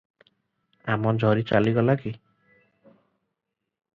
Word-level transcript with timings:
ଆମଝରୀ 0.93 1.43
ଚାଲିଗଲା 1.51 1.95
କି? 2.01 2.13